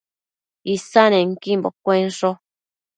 Isannequimbo 0.73 1.69
cuensho 1.83 2.29